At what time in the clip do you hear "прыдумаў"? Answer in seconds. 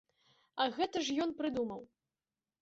1.43-1.85